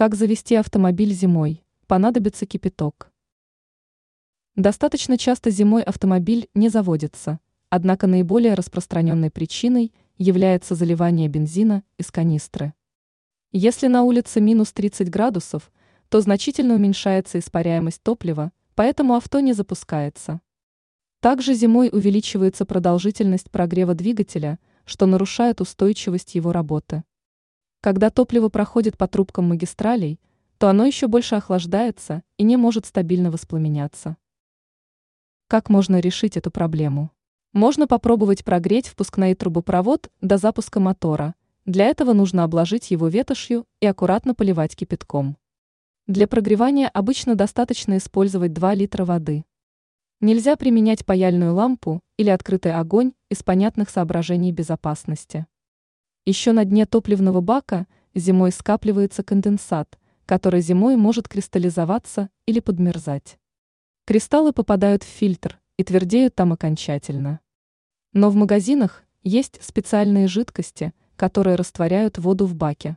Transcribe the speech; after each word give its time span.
Как 0.00 0.14
завести 0.14 0.54
автомобиль 0.54 1.12
зимой? 1.12 1.62
Понадобится 1.86 2.46
кипяток. 2.46 3.12
Достаточно 4.56 5.18
часто 5.18 5.50
зимой 5.50 5.82
автомобиль 5.82 6.48
не 6.54 6.70
заводится, 6.70 7.38
однако 7.68 8.06
наиболее 8.06 8.54
распространенной 8.54 9.30
причиной 9.30 9.92
является 10.16 10.74
заливание 10.74 11.28
бензина 11.28 11.84
из 11.98 12.10
канистры. 12.10 12.72
Если 13.52 13.88
на 13.88 14.02
улице 14.02 14.40
минус 14.40 14.72
30 14.72 15.10
градусов, 15.10 15.70
то 16.08 16.22
значительно 16.22 16.76
уменьшается 16.76 17.38
испаряемость 17.38 18.02
топлива, 18.02 18.52
поэтому 18.74 19.16
авто 19.16 19.40
не 19.40 19.52
запускается. 19.52 20.40
Также 21.20 21.52
зимой 21.52 21.90
увеличивается 21.92 22.64
продолжительность 22.64 23.50
прогрева 23.50 23.92
двигателя, 23.92 24.60
что 24.86 25.04
нарушает 25.04 25.60
устойчивость 25.60 26.36
его 26.36 26.52
работы. 26.52 27.04
Когда 27.82 28.10
топливо 28.10 28.50
проходит 28.50 28.98
по 28.98 29.08
трубкам 29.08 29.48
магистралей, 29.48 30.20
то 30.58 30.68
оно 30.68 30.84
еще 30.84 31.06
больше 31.06 31.36
охлаждается 31.36 32.22
и 32.36 32.42
не 32.42 32.58
может 32.58 32.84
стабильно 32.84 33.30
воспламеняться. 33.30 34.18
Как 35.46 35.70
можно 35.70 35.98
решить 35.98 36.36
эту 36.36 36.50
проблему? 36.50 37.10
Можно 37.54 37.86
попробовать 37.86 38.44
прогреть 38.44 38.86
впускной 38.86 39.34
трубопровод 39.34 40.10
до 40.20 40.36
запуска 40.36 40.78
мотора. 40.78 41.34
Для 41.64 41.86
этого 41.86 42.12
нужно 42.12 42.44
обложить 42.44 42.90
его 42.90 43.08
ветошью 43.08 43.64
и 43.80 43.86
аккуратно 43.86 44.34
поливать 44.34 44.76
кипятком. 44.76 45.38
Для 46.06 46.28
прогревания 46.28 46.88
обычно 46.88 47.34
достаточно 47.34 47.96
использовать 47.96 48.52
2 48.52 48.74
литра 48.74 49.06
воды. 49.06 49.44
Нельзя 50.20 50.56
применять 50.56 51.06
паяльную 51.06 51.54
лампу 51.54 52.02
или 52.18 52.28
открытый 52.28 52.74
огонь 52.74 53.12
из 53.30 53.42
понятных 53.42 53.88
соображений 53.88 54.52
безопасности. 54.52 55.46
Еще 56.30 56.52
на 56.52 56.64
дне 56.64 56.86
топливного 56.86 57.40
бака 57.40 57.88
зимой 58.14 58.52
скапливается 58.52 59.24
конденсат, 59.24 59.98
который 60.26 60.60
зимой 60.60 60.94
может 60.94 61.28
кристаллизоваться 61.28 62.30
или 62.46 62.60
подмерзать. 62.60 63.36
Кристаллы 64.04 64.52
попадают 64.52 65.02
в 65.02 65.08
фильтр 65.08 65.58
и 65.76 65.82
твердеют 65.82 66.36
там 66.36 66.52
окончательно. 66.52 67.40
Но 68.12 68.30
в 68.30 68.36
магазинах 68.36 69.02
есть 69.24 69.58
специальные 69.60 70.28
жидкости, 70.28 70.94
которые 71.16 71.56
растворяют 71.56 72.16
воду 72.18 72.46
в 72.46 72.54
баке. 72.54 72.96